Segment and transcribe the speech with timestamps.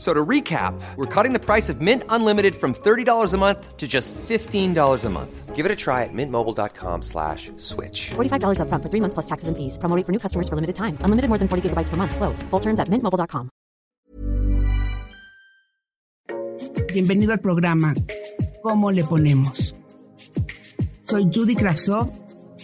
[0.00, 3.76] F- So to recap, we're cutting the price of Mint Unlimited from $30 a month
[3.76, 5.54] to just $15 a month.
[5.54, 8.12] Give it a try at mintmobile.com slash switch.
[8.16, 9.76] $45 upfront for three months plus taxes and fees.
[9.76, 10.96] Promo for new customers for limited time.
[11.04, 12.16] Unlimited more than 40 gigabytes per month.
[12.16, 12.42] Slows.
[12.50, 13.50] Full terms at mintmobile.com.
[16.94, 17.94] Bienvenido al programa
[18.62, 19.74] ¿Cómo le ponemos?
[21.04, 22.08] Soy Judy Kravsov.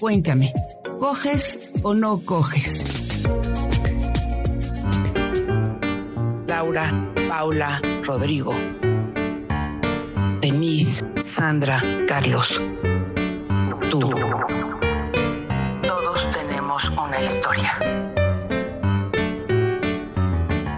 [0.00, 0.52] Cuéntame,
[1.00, 2.95] ¿coges o no coges?
[6.56, 6.88] Laura,
[7.28, 8.54] Paula, Rodrigo,
[10.40, 12.62] Denise, Sandra, Carlos.
[13.90, 14.00] Tú.
[15.86, 17.78] Todos tenemos una historia.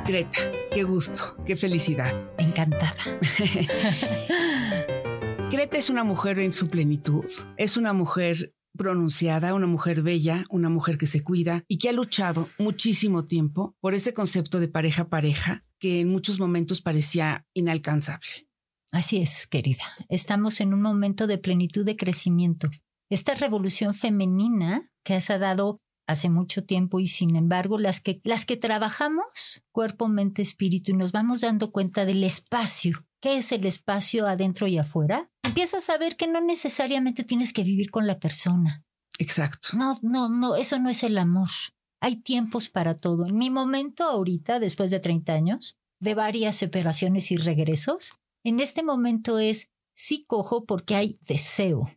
[0.04, 0.38] Greta,
[0.72, 2.12] qué gusto, qué felicidad.
[2.38, 2.96] Encantada.
[5.52, 7.24] Greta es una mujer en su plenitud.
[7.56, 11.92] Es una mujer pronunciada, una mujer bella, una mujer que se cuida y que ha
[11.92, 18.48] luchado muchísimo tiempo por ese concepto de pareja-pareja que en muchos momentos parecía inalcanzable.
[18.92, 19.84] Así es, querida.
[20.08, 22.70] Estamos en un momento de plenitud de crecimiento.
[23.10, 28.20] Esta revolución femenina que se ha dado hace mucho tiempo y sin embargo las que,
[28.24, 33.06] las que trabajamos cuerpo, mente, espíritu y nos vamos dando cuenta del espacio.
[33.20, 35.30] ¿Qué es el espacio adentro y afuera?
[35.42, 38.84] Empiezas a ver que no necesariamente tienes que vivir con la persona.
[39.18, 39.70] Exacto.
[39.74, 41.50] No, no, no, eso no es el amor.
[42.00, 43.26] Hay tiempos para todo.
[43.26, 48.12] En mi momento ahorita, después de 30 años, de varias separaciones y regresos,
[48.44, 51.90] en este momento es sí cojo porque hay deseo,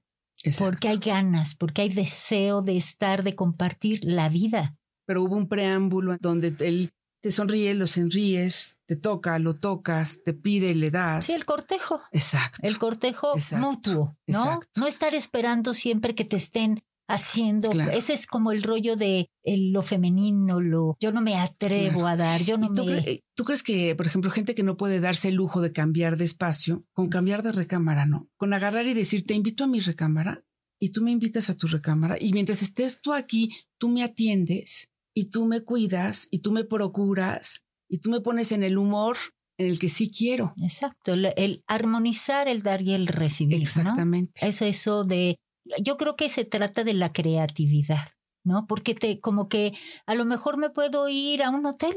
[0.44, 0.72] exacto.
[0.72, 4.76] porque hay ganas, porque hay deseo de estar, de compartir la vida.
[5.06, 6.92] Pero hubo un preámbulo donde él
[7.22, 11.26] te sonríe, lo sonríes, te toca, lo tocas, te pide, le das.
[11.26, 12.02] Sí, el cortejo.
[12.12, 12.60] Exacto.
[12.64, 13.66] El cortejo Exacto.
[13.66, 14.44] mutuo, ¿no?
[14.44, 14.80] Exacto.
[14.80, 17.70] No estar esperando siempre que te estén haciendo.
[17.70, 17.92] Claro.
[17.92, 22.08] Ese es como el rollo de el- lo femenino, lo yo no me atrevo Claro.
[22.08, 22.92] a dar, yo no ¿Y tú, me.
[22.92, 25.72] cre- eh, tú crees que, por ejemplo, gente que no puede darse el lujo de
[25.72, 28.30] cambiar de espacio, con cambiar de recámara, no?
[28.38, 30.44] Con agarrar y decir, te invito a mi recámara
[30.80, 34.88] y tú me invitas a tu recámara y mientras estés tú aquí, tú me atiendes
[35.14, 39.18] y tú me cuidas y tú me procuras y tú me pones en el humor
[39.60, 40.54] en el que sí quiero.
[40.64, 43.58] Exacto, el, el armonizar el dar y el recibir.
[43.58, 43.64] ¿no?
[43.64, 44.48] Exactamente.
[44.48, 45.38] Es eso de.
[45.82, 48.08] Yo creo que se trata de la creatividad,
[48.44, 48.66] ¿no?
[48.68, 49.74] Porque te, como que
[50.06, 51.96] a lo mejor me puedo ir a un hotel.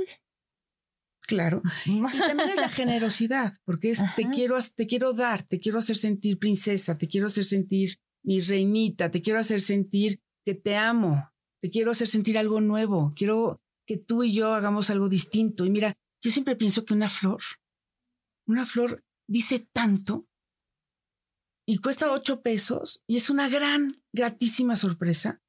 [1.27, 1.63] Claro.
[1.87, 5.97] Y también es la generosidad, porque es te quiero, te quiero dar, te quiero hacer
[5.97, 11.31] sentir princesa, te quiero hacer sentir mi reinita, te quiero hacer sentir que te amo,
[11.63, 15.65] te quiero hacer sentir algo nuevo, quiero que tú y yo hagamos algo distinto.
[15.65, 17.41] Y mira, yo siempre pienso que una flor,
[18.47, 20.27] una flor dice tanto
[21.67, 25.41] y cuesta ocho pesos y es una gran, gratísima sorpresa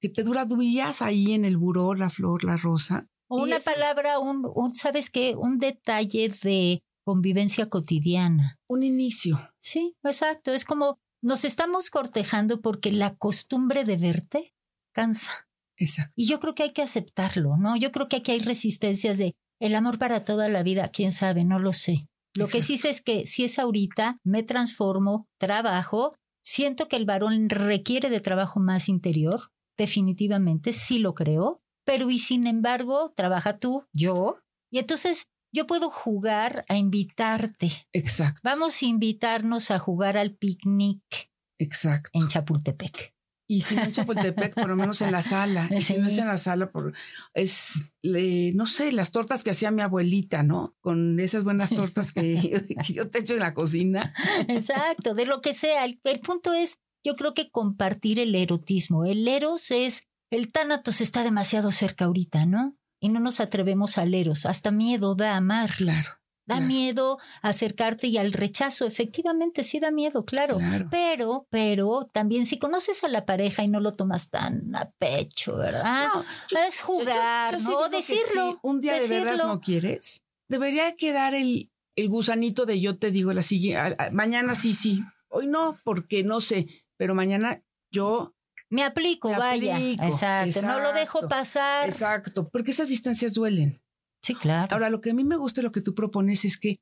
[0.00, 3.08] que te dura días ahí en el buró, la flor, la rosa.
[3.28, 5.34] O una es- palabra, un, un, ¿sabes qué?
[5.36, 8.58] Un detalle de convivencia cotidiana.
[8.68, 9.38] Un inicio.
[9.60, 10.52] Sí, exacto.
[10.52, 14.54] Es como nos estamos cortejando porque la costumbre de verte
[14.94, 15.48] cansa.
[15.76, 16.12] Exacto.
[16.16, 17.76] Y yo creo que hay que aceptarlo, ¿no?
[17.76, 21.44] Yo creo que aquí hay resistencias de el amor para toda la vida, quién sabe,
[21.44, 22.08] no lo sé.
[22.36, 27.04] Lo que sí sé es que si es ahorita, me transformo, trabajo, siento que el
[27.04, 33.58] varón requiere de trabajo más interior, definitivamente, sí lo creo, pero y sin embargo, trabaja
[33.58, 34.38] tú, yo,
[34.70, 37.86] y entonces yo puedo jugar a invitarte.
[37.92, 38.40] Exacto.
[38.42, 42.10] Vamos a invitarnos a jugar al picnic Exacto.
[42.12, 43.13] en Chapultepec.
[43.46, 45.68] Y si no en Chapultepec, por lo menos en la sala.
[45.70, 46.92] Y si no es en la sala, por,
[47.34, 47.72] es,
[48.02, 50.74] le- no sé, las tortas que hacía mi abuelita, ¿no?
[50.80, 54.14] Con esas buenas tortas que, que yo te echo en la cocina.
[54.48, 55.84] Exacto, de lo que sea.
[55.84, 59.04] El, el punto es, yo creo que compartir el erotismo.
[59.04, 62.76] El eros es, el tánatos está demasiado cerca ahorita, ¿no?
[63.00, 64.46] Y no nos atrevemos al eros.
[64.46, 65.70] Hasta miedo da amar.
[65.76, 66.08] Claro.
[66.46, 66.66] Da claro.
[66.68, 68.86] miedo acercarte y al rechazo.
[68.86, 70.58] Efectivamente, sí da miedo, claro.
[70.58, 70.88] Claro.
[70.90, 75.56] Pero, pero también si conoces a la pareja y no lo tomas tan a pecho,
[75.56, 76.08] ¿verdad?
[76.14, 77.88] No, yo- es jugar, yo sí ¿no?
[77.88, 78.50] Decirlo.
[78.52, 79.46] si un día de decirlo.
[79.46, 84.74] no quieres, debería quedar el, el gusanito de yo te digo la siguiente, mañana sí,
[84.74, 85.00] sí.
[85.28, 88.34] Hoy no, porque no sé, pero mañana yo
[88.68, 89.76] Me aplico, Me vaya.
[89.76, 90.62] aplico, Exacto.
[90.62, 91.88] No lo dejo pasar.
[91.88, 93.80] Exacto, porque esas distancias duelen.
[94.24, 94.72] Sí, claro.
[94.72, 96.78] Ahora, lo que a mí me gusta, lo que tú propones es que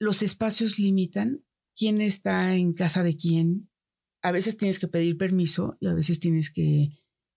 [0.00, 1.44] los espacios limitan
[1.76, 3.70] quién está en casa de quién.
[4.22, 6.88] A veces tienes que pedir permiso y a veces tienes que,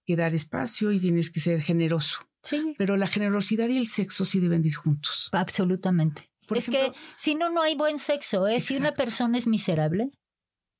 [0.05, 2.17] que dar espacio y tienes que ser generoso.
[2.41, 5.29] sí, Pero la generosidad y el sexo sí deben de ir juntos.
[5.31, 6.29] absolutamente.
[6.47, 8.47] Por es ejemplo- que si no, no hay buen sexo.
[8.47, 8.59] ¿eh?
[8.59, 10.11] Si una persona es miserable,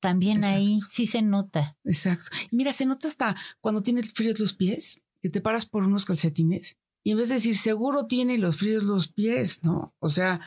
[0.00, 1.78] también ahí sí se nota.
[1.84, 2.28] Exacto.
[2.50, 6.04] Y mira, se nota hasta cuando tienes fríos los pies, que te paras por unos
[6.04, 9.94] calcetines y en vez de decir seguro tiene los fríos los pies, ¿no?
[10.00, 10.40] O sea,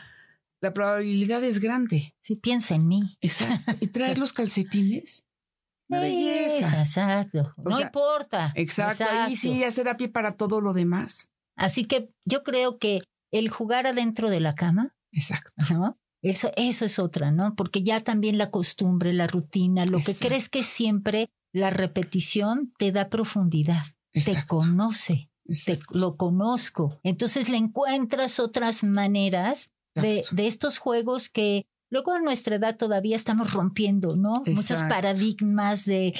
[0.60, 2.14] la probabilidad es grande.
[2.20, 3.16] Si piensa en mí.
[3.20, 3.74] Exacto.
[3.80, 5.24] Y traer los calcetines,
[5.88, 6.80] una belleza.
[6.80, 7.54] Exacto.
[7.56, 8.52] O no sea, importa.
[8.56, 9.04] Exacto.
[9.08, 11.30] Ahí sí ya se da pie para todo lo demás.
[11.56, 13.00] Así que yo creo que
[13.32, 15.64] el jugar adentro de la cama, Exacto.
[15.72, 15.98] ¿no?
[16.22, 17.54] Eso, eso es otra, ¿no?
[17.54, 20.26] Porque ya también la costumbre, la rutina, lo que Exacto.
[20.26, 24.58] crees que siempre la repetición te da profundidad, te Exacto.
[24.58, 25.27] conoce,
[25.64, 26.98] te lo conozco.
[27.02, 33.16] Entonces le encuentras otras maneras de, de estos juegos que luego a nuestra edad todavía
[33.16, 34.42] estamos rompiendo, ¿no?
[34.46, 36.14] Muchos paradigmas de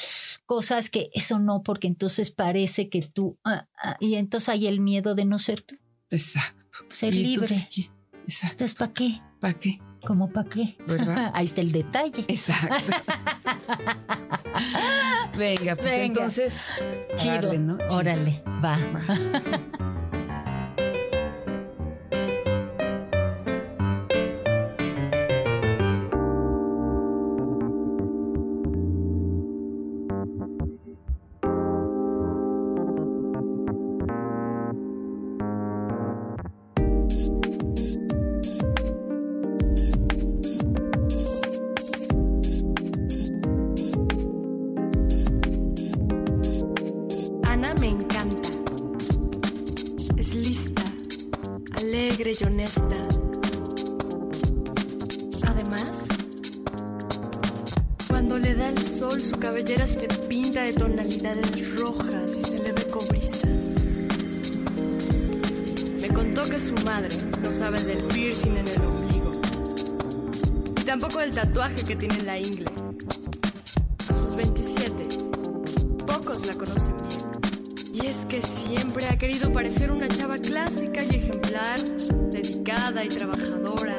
[0.47, 4.81] cosas que eso no, porque entonces parece que tú, ah, ah, y entonces hay el
[4.81, 5.77] miedo de no ser tú.
[6.11, 6.79] Exacto.
[6.91, 7.47] Ser Y libre.
[7.47, 7.91] entonces, ¿qué?
[8.25, 8.65] Exacto.
[8.65, 9.21] ¿Estás para qué?
[9.41, 9.79] ¿Para qué?
[10.07, 10.77] ¿Cómo para qué?
[10.87, 11.31] ¿Verdad?
[11.35, 12.25] Ahí está el detalle.
[12.29, 12.75] Exacto.
[15.39, 16.05] Venga, pues Venga.
[16.05, 16.71] entonces.
[17.17, 17.35] Chido.
[17.35, 17.77] darle, ¿no?
[17.79, 17.97] Chido.
[17.97, 18.79] Órale, va.
[18.95, 19.98] Va.
[47.81, 48.49] Me encanta.
[50.17, 50.83] Es lista,
[51.77, 52.97] alegre y honesta.
[55.47, 56.07] Además,
[58.09, 62.73] cuando le da el sol, su cabellera se pinta de tonalidades rojas y se le
[62.73, 63.47] ve cobriza.
[66.01, 69.41] Me contó que su madre no sabe del piercing en el ombligo.
[70.81, 72.71] Y tampoco del tatuaje que tiene en la ingle.
[74.09, 75.09] A sus 27,
[76.07, 77.28] pocos la conocen bien.
[78.01, 81.81] Y es que siempre ha querido parecer una chava clásica y ejemplar,
[82.31, 83.97] dedicada y trabajadora.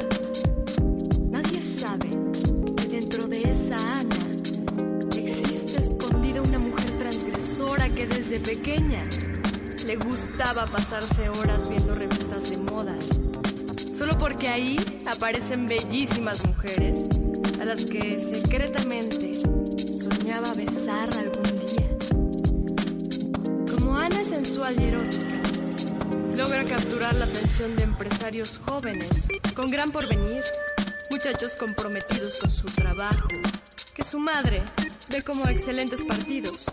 [1.29, 2.09] Nadie sabe
[2.77, 4.15] que dentro de esa Ana
[5.17, 9.03] existe escondida una mujer transgresora que desde pequeña
[9.85, 12.95] le gustaba pasarse horas viendo revistas de moda.
[13.93, 16.97] Solo porque ahí aparecen bellísimas mujeres
[17.59, 19.33] a las que secretamente
[19.93, 21.48] soñaba besar algún
[23.99, 24.05] día.
[24.05, 25.35] Como Ana es sensual y erótica,
[26.35, 30.43] logra capturar la atención de empresarios jóvenes con gran porvenir,
[31.11, 33.27] muchachos comprometidos con su trabajo,
[33.93, 34.63] que su madre
[35.09, 36.71] ve como excelentes partidos.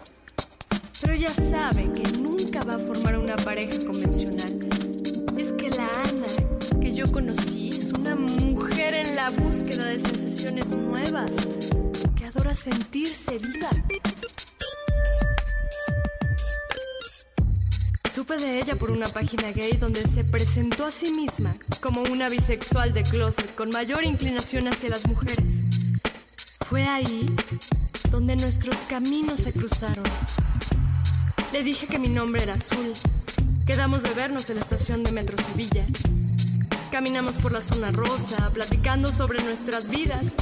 [1.01, 4.69] Pero ella sabe que nunca va a formar una pareja convencional.
[5.37, 9.99] Y es que la Ana que yo conocí es una mujer en la búsqueda de
[9.99, 11.31] sensaciones nuevas,
[12.17, 13.71] que adora sentirse viva.
[18.27, 22.29] Supe de ella por una página gay donde se presentó a sí misma como una
[22.29, 25.63] bisexual de closet con mayor inclinación hacia las mujeres.
[26.69, 27.25] Fue ahí
[28.11, 30.03] donde nuestros caminos se cruzaron.
[31.53, 32.95] Le dije que mi nombre era Azul.
[33.65, 35.87] Quedamos de vernos en la estación de Metro Sevilla.
[36.91, 40.35] Caminamos por la zona rosa, platicando sobre nuestras vidas,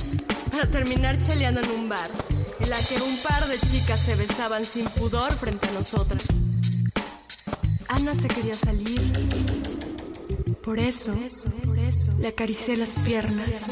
[0.50, 2.08] para terminar cheleando en un bar,
[2.60, 6.43] en la que un par de chicas se besaban sin pudor frente a nosotras.
[7.94, 9.00] Ana se quería salir.
[10.64, 11.14] Por eso,
[12.18, 13.70] le acaricié las piernas.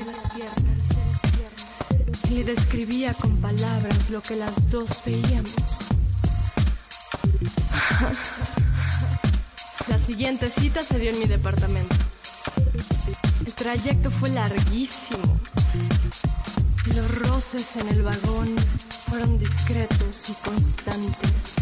[2.30, 5.54] Y le describía con palabras lo que las dos veíamos.
[9.88, 11.96] La siguiente cita se dio en mi departamento.
[13.44, 15.40] El trayecto fue larguísimo.
[16.86, 18.54] Y los roces en el vagón
[19.08, 21.54] fueron discretos y constantes.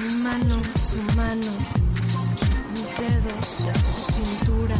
[0.00, 1.52] Mi mano, su mano,
[2.72, 3.46] mis dedos,
[3.84, 4.76] su cintura,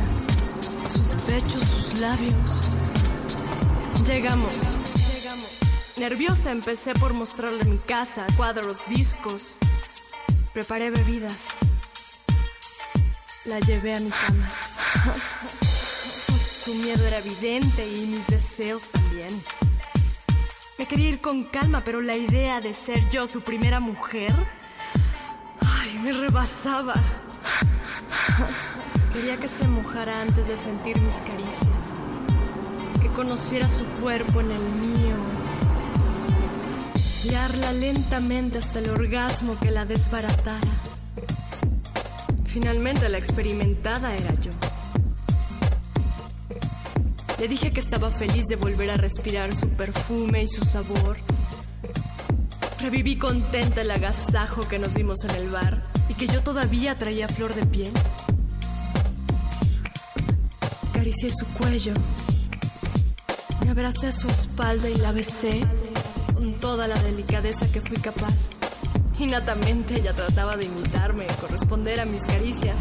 [0.88, 2.60] sus pechos, sus labios.
[4.06, 4.76] Llegamos.
[5.98, 9.58] Nerviosa empecé por mostrarle mi casa, cuadros, discos.
[10.54, 11.48] Preparé bebidas.
[13.44, 14.50] La llevé a mi cama.
[16.64, 19.38] Su miedo era evidente y mis deseos también.
[20.78, 24.34] Me quería ir con calma, pero la idea de ser yo su primera mujer,
[25.98, 26.94] me rebasaba.
[29.12, 31.94] Quería que se mojara antes de sentir mis caricias,
[33.00, 35.16] que conociera su cuerpo en el mío,
[37.24, 40.70] guiarla lentamente hasta el orgasmo que la desbaratara.
[42.44, 44.50] Finalmente la experimentada era yo.
[47.38, 51.16] Le dije que estaba feliz de volver a respirar su perfume y su sabor.
[52.80, 57.28] Reviví contenta el agasajo que nos dimos en el bar y que yo todavía traía
[57.28, 57.92] flor de piel.
[60.88, 61.92] Acaricié su cuello,
[63.64, 65.60] me abracé a su espalda y la besé
[66.32, 68.52] con toda la delicadeza que fui capaz.
[69.18, 72.80] Innatamente ella trataba de imitarme, corresponder a mis caricias,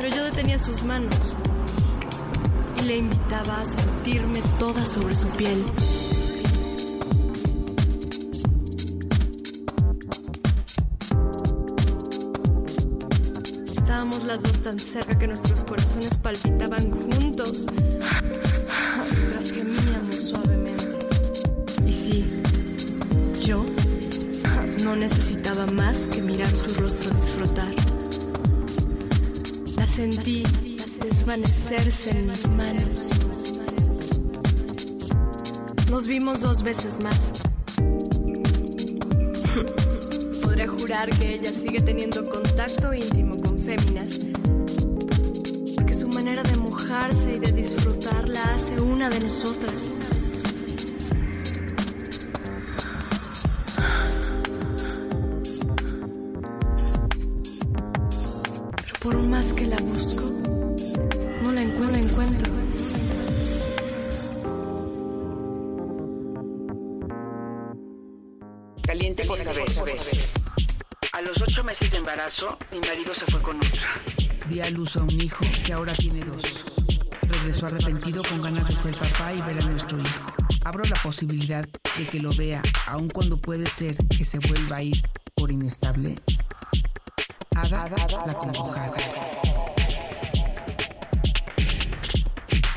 [0.00, 1.36] pero yo detenía sus manos
[2.80, 5.62] y le invitaba a sentirme toda sobre su piel.
[14.26, 17.66] Las dos tan cerca que nuestros corazones palpitaban juntos
[19.12, 20.98] mientras gemíamos suavemente.
[21.86, 22.42] Y sí,
[23.44, 23.64] yo
[24.82, 27.72] no necesitaba más que mirar su rostro disfrutar.
[29.76, 30.42] La sentí
[31.00, 33.10] desvanecerse en mis manos.
[35.88, 37.32] Nos vimos dos veces más.
[40.42, 43.35] Podré jurar que ella sigue teniendo contacto íntimo
[45.74, 49.92] Porque su manera de mojarse y de disfrutar la hace una de nosotras.
[58.84, 60.25] Pero por más que la busco,
[71.66, 74.00] meses de embarazo, mi marido se fue con otra.
[74.48, 76.64] Di a luz a un hijo que ahora tiene dos.
[77.22, 80.32] Regresó arrepentido con ganas de ser papá y ver a nuestro hijo.
[80.64, 81.68] Abro la posibilidad
[81.98, 85.02] de que lo vea, aun cuando puede ser que se vuelva a ir
[85.34, 86.14] por inestable.
[87.56, 87.88] Ada
[88.24, 88.94] la congojada.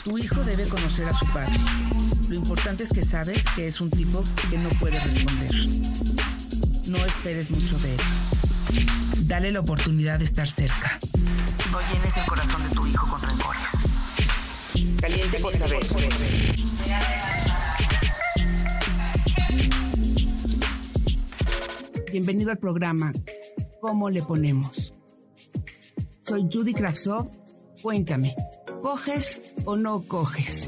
[0.03, 1.59] Tu hijo debe conocer a su padre.
[2.27, 5.51] Lo importante es que sabes que es un tipo que no puede responder.
[6.87, 8.01] No esperes mucho de él.
[9.19, 10.99] Dale la oportunidad de estar cerca.
[11.71, 13.69] No llenes el corazón de tu hijo con rencores.
[14.99, 15.79] Caliente por saber.
[22.11, 23.13] Bienvenido al programa
[23.81, 24.93] ¿Cómo le ponemos?
[26.23, 27.31] Soy Judy Kravsov.
[27.81, 28.35] Cuéntame,
[28.81, 30.67] ¿coges o no coges?